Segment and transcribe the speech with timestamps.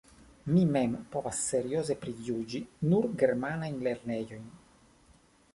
[0.53, 4.53] Mi mem povas serioze prijuĝi nur germanajn lernejojn.